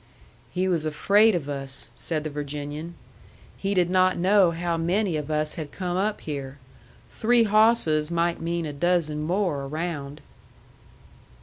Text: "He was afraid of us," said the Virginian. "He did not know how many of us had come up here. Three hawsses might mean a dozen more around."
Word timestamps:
"He 0.49 0.67
was 0.67 0.83
afraid 0.83 1.35
of 1.35 1.47
us," 1.47 1.91
said 1.93 2.23
the 2.23 2.31
Virginian. 2.31 2.95
"He 3.55 3.75
did 3.75 3.87
not 3.91 4.17
know 4.17 4.49
how 4.49 4.75
many 4.75 5.15
of 5.15 5.29
us 5.29 5.53
had 5.53 5.71
come 5.71 5.95
up 5.95 6.21
here. 6.21 6.57
Three 7.07 7.43
hawsses 7.43 8.09
might 8.09 8.41
mean 8.41 8.65
a 8.65 8.73
dozen 8.73 9.21
more 9.21 9.65
around." 9.65 10.21